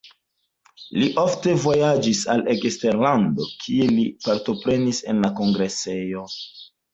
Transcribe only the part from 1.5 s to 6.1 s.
vojaĝis al eksterlando, kie li partoprenis en kongresoj.